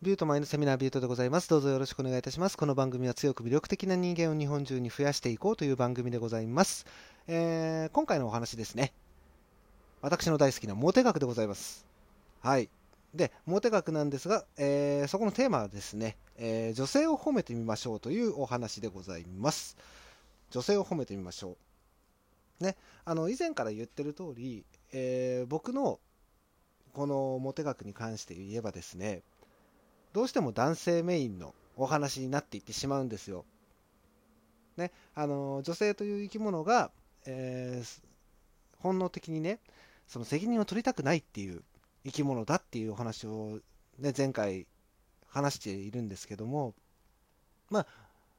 [0.00, 1.48] ビュートマインドセミナービュートでございます。
[1.48, 2.56] どうぞよろしくお願いいたします。
[2.56, 6.86] この番組は強く魅力的な人間を日本中に増やしていこうという番組でございます。
[7.26, 8.92] えー今回のお話ですね。
[10.00, 11.84] 私の大好きなモテ学でございます。
[12.42, 12.68] はい。
[13.12, 19.76] で、モテ学なんですが、えーそこのテーマはですね、えー女性を褒めてみましょうというお話でございます。
[20.52, 21.56] 女性を褒めてみましょ
[22.60, 22.64] う。
[22.64, 25.98] ね、あの、以前から言ってる通り、えー僕の
[26.92, 29.22] このモテ学に関して言えばですね、
[30.18, 33.44] どうしても男性メインのお話になっていってしまうんですよ。
[34.76, 36.90] ね、あの女性という生き物が、
[37.24, 38.02] えー
[38.80, 39.60] 本能的にね、
[40.08, 41.62] その責任を取りたくないっていう
[42.04, 43.60] 生き物だっていうお話を、
[43.98, 44.66] ね、前回
[45.28, 46.74] 話しているんですけども、
[47.70, 47.86] まあ、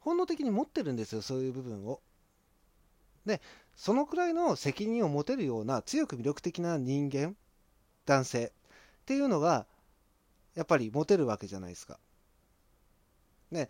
[0.00, 2.00] 本能的に持ってるんですよ、そういう部分を。
[3.26, 3.40] で、
[3.76, 7.36] そのくらいの責任を持てるような強く魅力的な人間、
[8.06, 8.50] 男性っ
[9.06, 9.66] ていうのが、
[10.54, 11.98] やっぱりモテるわけじゃないですか。
[13.50, 13.68] ね。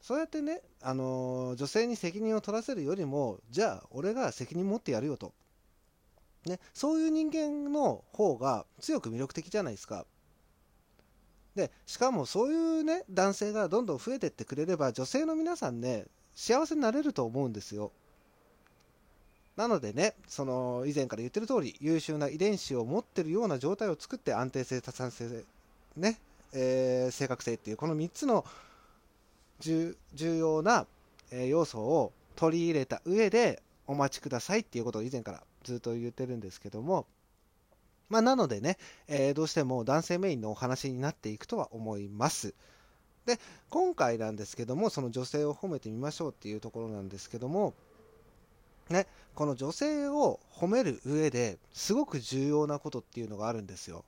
[0.00, 5.34] そうやってね、あのー女性に責任を取らせるよりも、じゃあ、俺が責任持ってやるよと。
[6.46, 10.06] ね、そういう人間の方が強く魅力的じゃないですか。
[11.54, 17.92] で、しかもそういうね、男性がどんどん増えてってくれれば、女性の皆さんね、幸せになれると思うんですよ。
[19.60, 25.44] なのでね、その以前から言ってる通り、優秀な遺伝子を持ってるような状態を作って安定性、多産性、
[25.98, 26.18] ね、
[26.54, 28.46] えー正確性っていう、この3つの
[29.60, 30.86] 重要な、
[31.30, 37.04] えー要素を取り入れた上でお待ちくださいっていうことを以前からずっと言ってるんですけども、
[38.08, 42.54] まあ、なのでね、えーどうしても男性メインのお話になっていくとは思います。
[43.26, 43.38] で、
[43.68, 47.74] 今回なんですけども、その女性を褒めてみましょうっていうところなんですけども、
[48.90, 54.04] ね、この女性を褒める上ですごく重要なことっていうのがあるんですよ。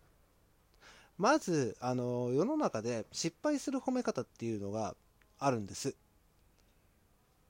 [1.19, 4.97] まず、あの、世の中で失敗する褒め方っていうのが
[5.39, 5.95] あるんです。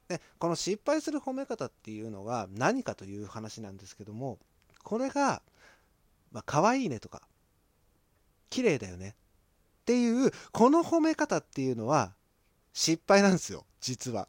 [0.09, 4.39] で、この失敗する褒め方っていうのが何かという話なんですけども、
[4.83, 5.41] これが、
[6.33, 7.23] まあ、可愛いねとか、
[8.51, 9.15] 綺麗だよね
[9.83, 12.13] っていう、この褒め方っていうのは
[12.75, 14.29] 失敗なんですよ、実は。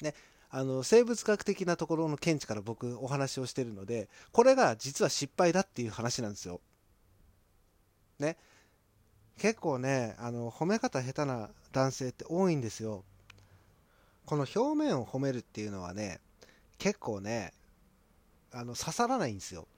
[0.00, 0.14] ね、
[0.50, 6.60] あの、生物学的なところの見地から僕お話をしてるので、これが実は失敗だっていう話なんですよ。
[8.18, 8.36] ね。
[9.38, 13.04] 結構ね、あの、褒め方下手な男性って多いんですよ。
[14.24, 16.20] この表面を褒めるっていうのはね、
[16.78, 17.52] 結構ね、
[18.52, 19.68] あの、刺さらないんですよ。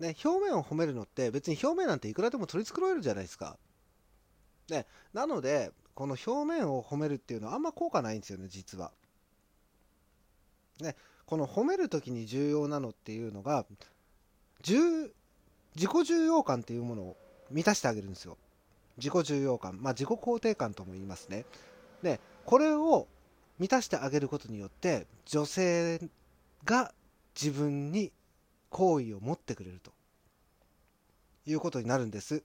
[0.00, 3.58] ね、表面を褒めるのって別に表面なんていくらでも取り繕えるじゃないですか。
[4.70, 8.92] ね、なので、この表面を褒めるっていうのはあんま効果ないんですよね、実は。
[10.80, 10.94] ね、
[11.26, 13.66] この褒めるときに重要なのっていうのが、
[14.62, 14.78] 重
[15.74, 17.16] 自己重要感っていうものを
[17.50, 18.38] 満たしてあげるんですよ。
[18.96, 21.44] 自己重要感、まあ自己肯定感とも言いますね。
[22.04, 23.08] で、これを
[23.58, 26.00] 満たしてあげることによって、女性
[26.64, 26.94] が
[27.34, 28.12] 自分に
[28.70, 29.90] 好意を持ってくれると
[31.44, 32.44] いうことになるんです。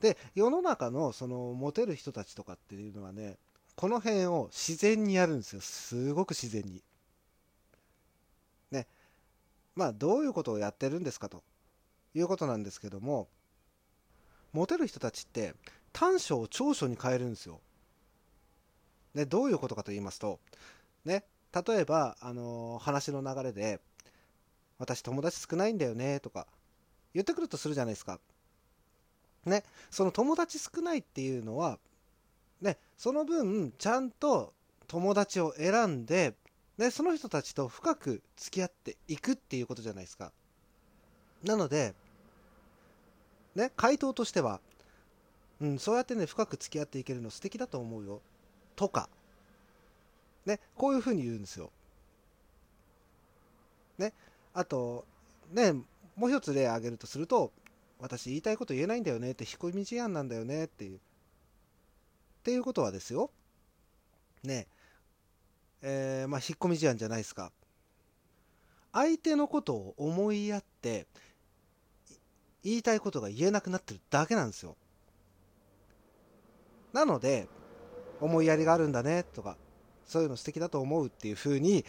[0.00, 3.36] で、世の中のそのモテる人たちとかっていうのはね、
[3.74, 5.60] この辺を自然にやるんですよ。
[5.60, 6.82] すごく自然に。
[8.70, 8.86] ね。
[9.74, 11.42] まあ、どういうことをやってるんですかと
[12.14, 13.28] いうことなんですけども、
[14.52, 15.54] モテる人たちって
[15.92, 17.60] 短所を長所に変えるんですよ。
[19.14, 20.38] ね、どういうことかと言いますと、
[21.04, 21.24] ね、
[21.66, 23.80] 例えば、あのー話の流れで、
[24.78, 26.46] 私友達少ないんだよねとか
[27.14, 28.20] 言ってくるとするじゃないですか。
[29.48, 31.78] ね、その友達少ないっていうのは、
[32.60, 34.52] ね、その分ちゃんと
[34.86, 36.34] 友達を選んで、
[36.76, 40.32] ね、その人たちと深く付き合っていくっていうことじゃないですか。
[41.42, 41.94] なので、
[43.54, 44.60] ね、回答としては、
[45.60, 48.20] うん、そうやってね、深く付き合っていけるの素敵だと思うよ。
[48.76, 49.08] とか、
[50.46, 51.70] ね、こういうふうに言うんですよ。
[53.98, 54.12] ね、
[54.54, 55.04] あと、
[55.52, 55.72] ね、
[56.16, 57.52] もう一つ例を挙げるとすると、
[57.98, 60.98] 私言いたいこと言えないんだよねって、引っ込み思案なんだよねっていう。
[60.98, 61.00] っ
[62.44, 63.30] ていうことはですよ。
[64.42, 64.68] ね、
[65.82, 67.52] えーまあ、引っ込み思案じゃないですか。
[68.92, 71.06] 相手のことを思いやって、
[72.62, 74.76] 言いたいことが言えなくなってるだけなんですよ。
[76.92, 77.48] なので、
[78.20, 79.56] 思いやりがあるんだねとか、
[80.04, 81.84] そういうの素敵だと思うっていう風に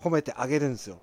[0.00, 1.00] 褒めてあげるんですよ。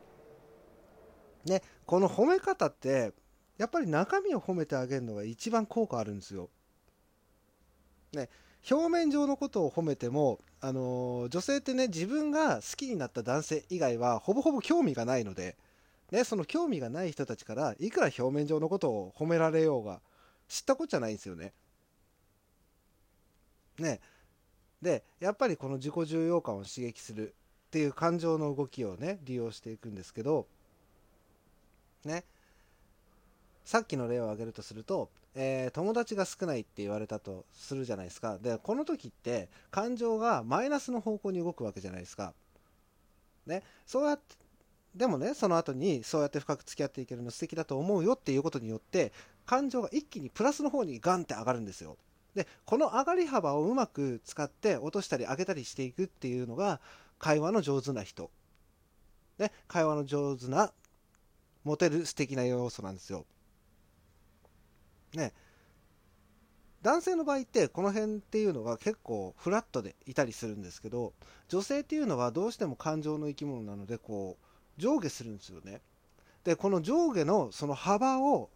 [1.46, 3.14] ね、この褒め方って、
[3.62, 6.50] やっぱり中身を褒めてあげるのが一番効果あるんですよ。
[8.12, 8.28] ね、
[8.72, 15.58] 表面上のことを褒めても、あのー女性ってね、自分が好きになった男性以外は、ほぼほぼ興味がないので、
[16.10, 20.02] ね、その興味がない人たちからいくら表面上のことを褒められようが
[20.48, 21.54] 知ったこっちゃないんですよね。
[23.78, 24.00] ね。
[24.82, 27.36] で、やっぱりこの自己重要感を刺激する
[27.68, 30.48] っていう感情の動きをね、利用していくんですけど、
[32.06, 32.24] ね。
[33.64, 38.38] さっきの例を挙げるとすると、えー、友達が少ないって言われたとするじゃないですか。
[38.38, 42.34] で、この時って感情がマイナスの方向に動くわけじゃないですか。
[43.46, 43.64] ね。
[43.86, 44.36] そうやって、
[44.96, 49.14] でもね、その後にそうやって深く付き合っていけるの素敵だと思うよっていうことによって、
[49.46, 51.98] 感情が一気にプラスの方にガンって上がるんですよ。
[52.36, 56.82] で、この上がり幅をうまく使って落としたり上げたりしていくっていうのが
[57.20, 58.30] 会話の上手な人。
[59.38, 60.74] ね、会話の上手な、
[61.64, 63.26] モテる素敵な要素なんですよ。
[65.16, 65.34] ね。
[66.82, 71.14] 男性の場合ってこの辺っていうのが結構フラットでいたりするんですけど、
[71.48, 75.82] 女性っていうのはどうしても感情の生き物なので、こう、上下するんですよね。
[76.44, 78.50] で、この上下のその幅を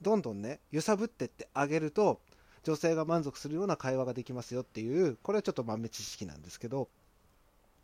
[0.00, 2.20] どんどんね、揺さぶってってあげると、
[2.64, 6.88] 女性が満足するような会話ができますよっていう、これはちょっと豆知識なんですけど、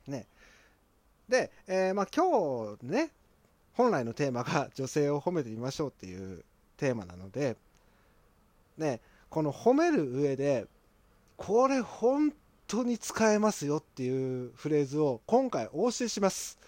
[0.06, 0.26] ね。
[1.28, 3.10] で、えー、まあ今日ね、
[3.72, 6.44] 本来のテーマが女性を褒めてみましょうっていう
[6.76, 7.56] テーマなので、
[8.78, 10.66] ね、この褒める上で、
[11.36, 12.32] これ本
[12.66, 16.58] 当に使えますよっていうフレーズを今回お教えします。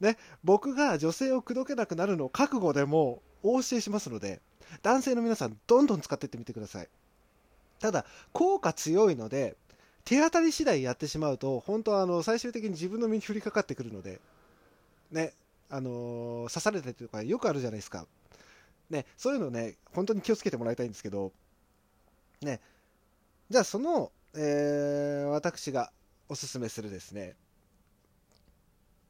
[0.00, 4.40] ね、僕が女性を口説けなくなるのを覚悟でもお教えしますので、
[4.82, 6.88] 男性の皆さんどんどん使っていってみてください。
[7.80, 9.56] ただ、効果強いので、
[10.04, 14.20] 手当たり次第やってしまうと、本当はあの最終的に自分の身に降りかかってくるので、
[15.10, 15.32] ね、
[15.70, 18.06] あのー、刺されたりとかよくあるじゃないですか。
[18.90, 21.32] ね、そういうのね、本当に気をつけてもらいたいんですけど、
[22.44, 22.60] ね、
[23.50, 25.92] じゃあその、えー、私が
[26.28, 27.34] おすすめするですね、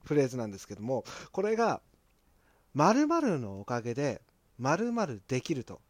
[0.05, 1.81] フレーズなんですけども、これが、
[2.75, 4.23] 〇〇のおかげで、
[4.59, 5.81] 〇〇できると。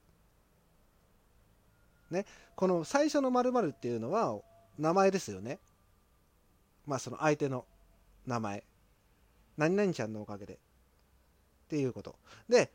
[2.11, 4.39] ね、この最初の〇〇っていうのは、
[4.79, 5.59] 名前ですよね。
[6.87, 7.65] まあその相手の
[8.27, 8.65] 名前。
[9.57, 10.55] 何々ちゃんのおかげで。
[10.55, 10.59] っ
[11.69, 12.17] ていうこと。
[12.49, 12.71] で、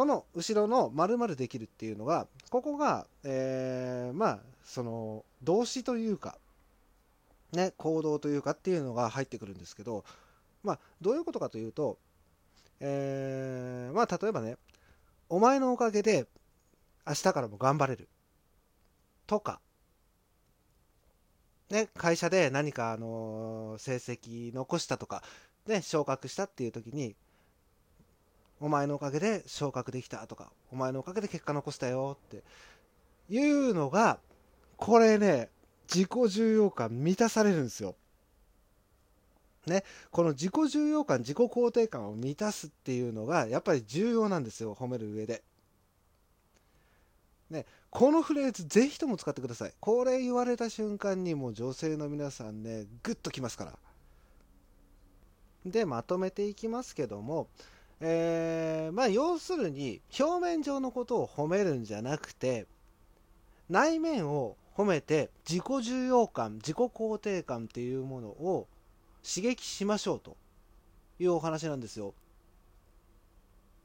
[0.00, 6.38] この後ろの〇〇できるっていうのが、ここが、えー、まあ、その、動詞というか、
[7.52, 10.06] ね、行動というかっていうのが入ってくるんですけど、
[10.62, 11.98] まあ、どういうことかというと、
[12.80, 14.56] えー、まあ、例えばね、
[15.28, 16.26] お前のおかげで
[17.06, 18.08] 明日からも頑張れる。
[19.26, 19.60] とか、
[21.68, 25.22] ね、会社で何か、あの成績残したとか、
[25.66, 27.16] ね、昇格したっていう時に、
[28.60, 32.42] お前のおかげで昇格できたとか、お前のおかげで結果残したよって
[33.28, 34.20] いうのが、
[34.76, 35.48] これね、
[35.92, 37.96] 自己重要感満たされるんですよ。
[39.66, 45.42] ね、この自己重要感、自己肯定感を満たすっていうのが、やっぱり重要なんですよ、褒める上で。
[47.50, 49.74] ね、このフレーズ、ぜひとも使ってください。
[49.80, 53.78] これ言われた瞬間に、もう女性の皆さんね、ぐっときますから。
[55.66, 57.48] で、まとめていきますけども、
[58.00, 62.66] えー、まあ、要するに、表面上のことを褒めるんじゃなくて、
[63.68, 68.66] 内面を褒めて、自己重要感、自己肯定感っていうものを
[69.22, 70.36] 刺激しましょうと
[71.18, 72.14] いうお話なんですよ。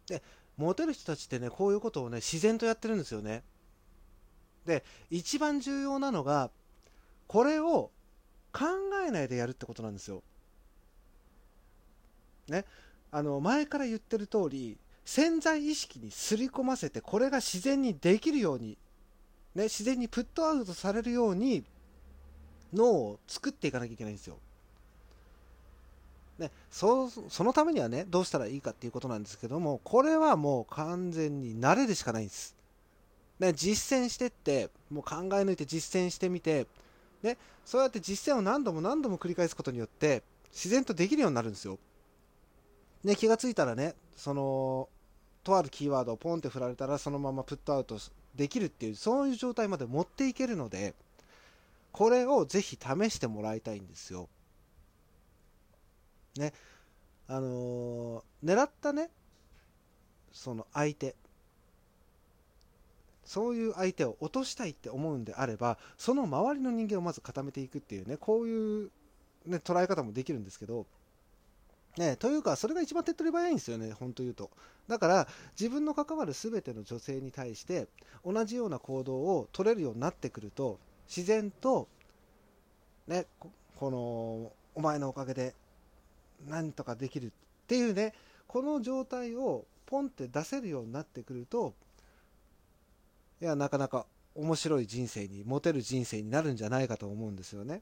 [0.08, 0.24] で、
[0.58, 3.44] モテる人たちってね、こういうことをね、自然とやってるんですよね。
[4.66, 6.50] で、一番重要なのが、
[7.28, 7.92] これを
[8.54, 8.66] 考
[9.06, 10.24] えないでやるってことなんですよ。
[12.48, 12.64] ね？
[13.16, 18.78] あの、前から言ってる通り、潜在意識にすり込ませて、これが自然にできるように、
[19.56, 21.64] ね、自然にプットアウトされるように、
[22.74, 24.38] 脳を作っていかなきゃいけないんですよ。
[26.40, 32.54] ね、そそのためにはね、どうしたらいいかっていうことなんですけども、これはもう完全に慣れでしかないんです。
[33.40, 36.68] ね、実践してって、もう考え抜いて実践してみて、
[37.24, 41.80] ね、そうやって実践を何度も何度も繰り返すことによって、自然とできるようになるんですよ。
[43.06, 44.90] ね、気がついたらね、その、
[45.44, 48.00] とあるキーワードをポンって振られたら、そのままプットアウト
[48.36, 50.96] できるっていう、そういう状態まで持っていけるので、
[51.92, 54.28] これをぜひ試してもらいたいんですよ。
[56.38, 56.52] ね、
[57.28, 59.12] あのー、狙ったね、
[60.34, 61.16] その相手、
[63.24, 68.92] そういう相手を落としたいって思うんであれば、その周りの人間をまず固めていくっていうね、こういう、
[69.46, 70.88] ね、捉え方もできるんですけど、
[71.98, 74.52] ね、というか、それが一番手っ取り早いんですよね、本当言うと。
[74.88, 75.28] だから、
[75.60, 77.88] 自分の関わる全ての女性に対して、
[78.26, 81.88] 同じような行動を取れるようになってくると、自然と、
[83.08, 83.26] ね、
[83.78, 85.56] この、お前のおかげで、
[86.48, 87.32] なんとかできるっ
[87.68, 88.14] ていうね、
[88.48, 91.74] この状態をポンって出せるようになってくると
[93.42, 97.82] いやなかなか面白い人生にモテる人生になるんじゃないかと思うんですよね。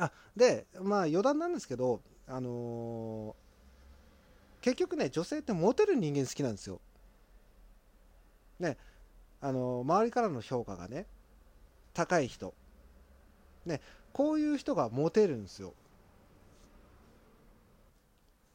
[0.00, 6.80] あでまあ余談なんですけど、あのー、結局ね女性ってモテる人間好きなんですよ。
[8.58, 8.78] ね
[9.42, 11.06] あのー、周りからの評価がね
[11.92, 12.54] 高い人
[13.66, 13.80] ね
[14.12, 15.74] こういう人がモテるんですよ。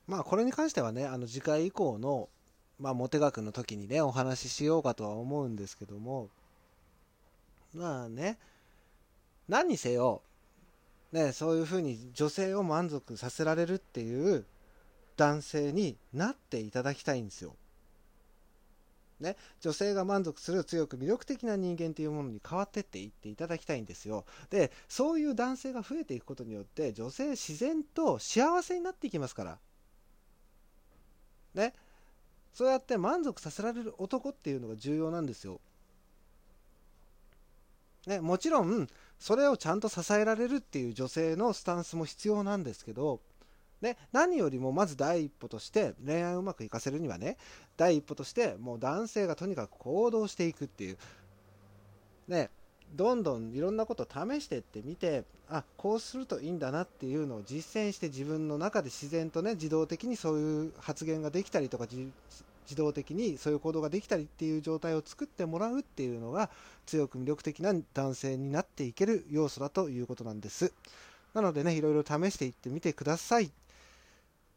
[0.07, 2.29] まあこれに関してはねあの次回以降の
[2.79, 6.29] まあモテ学の時にねお話ししようかとは思うんですけども
[7.73, 8.39] まあね
[9.47, 10.23] 何にせよ
[11.11, 14.45] ねそういうふうに女性を満足させられるっていう
[15.17, 17.55] 男性になっていただきたいんですよ。
[19.19, 24.25] ね、女性が満足する強く魅力的な人間というものに変わってっていっていただきたいんですよ。
[24.49, 29.57] で、そういう男性が増えていくことによって、女性自然と幸せになっていきますから。
[31.53, 31.73] ね。
[32.53, 35.61] そうやって満足させられる男っていうのが重要なんですよ。
[38.05, 38.87] ね、もちろん、
[39.19, 43.21] それをちゃんと支えられるっていう女性のスタンスも必要なんですけど、
[43.81, 47.37] ね、何よりもまず第一歩として恋愛をうまくいかせるにはね
[47.77, 50.97] 第一歩としてもう男性がとにかく行動していくっていう。
[52.27, 52.49] ね
[52.93, 61.87] どんどんいろんなことを試してってみてあこうするといいんだなっていうのを実践して自分の中で自然とね自動的にそういう発言ができたりとか
[62.65, 66.49] 自動的にそういう行動ができたりっていう状態を作ってもらうっていうのが
[66.85, 70.73] 強く魅力的な男性になっていける要素だということなんです
[71.33, 73.51] なのでねいろいろ試していってみてください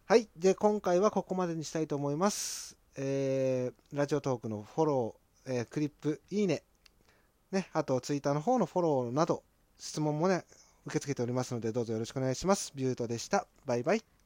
[0.08, 0.26] はい。
[0.38, 2.78] で、今回はここまでにしたいと思います。
[2.96, 6.62] えー、ラジオトークのフォロー、えー、クリップ、いいね、
[7.52, 9.42] ね、あとツイッターの方のフォローなど、
[9.78, 10.46] 質問もね、
[10.86, 12.72] 受け付けておりますので、どうぞよろしくお願いします。
[12.74, 13.46] ビュートでした。
[13.66, 14.17] バイバイ。